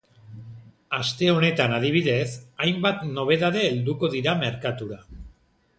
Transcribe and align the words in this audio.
Aste 0.99 1.29
honetan 1.33 1.75
adibidez, 1.79 2.25
hainbat 2.67 3.05
nobedade 3.19 3.65
helduko 3.71 4.13
dira 4.17 4.37
merkatura. 4.45 5.01